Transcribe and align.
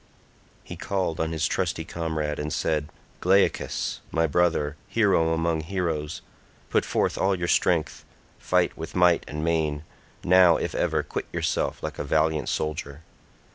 He 0.63 0.75
called 0.75 1.19
on 1.19 1.31
his 1.31 1.45
trusty 1.47 1.85
comrade 1.85 2.39
and 2.39 2.51
said, 2.51 2.89
"Glaucus, 3.19 3.99
my 4.09 4.25
brother, 4.25 4.75
hero 4.87 5.31
among 5.31 5.61
heroes, 5.61 6.21
put 6.71 6.85
forth 6.85 7.19
all 7.19 7.35
your 7.37 7.47
strength, 7.47 8.03
fight 8.39 8.75
with 8.75 8.95
might 8.95 9.23
and 9.27 9.43
main, 9.43 9.83
now 10.23 10.57
if 10.57 10.73
ever 10.73 11.03
quit 11.03 11.27
yourself 11.31 11.83
like 11.83 11.99
a 11.99 12.03
valiant 12.03 12.49
soldier. 12.49 13.01